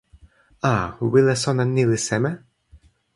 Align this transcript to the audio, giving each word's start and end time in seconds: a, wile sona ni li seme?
a, 0.69 0.73
wile 1.11 1.35
sona 1.43 1.63
ni 1.73 1.83
li 1.89 1.99
seme? 2.07 2.31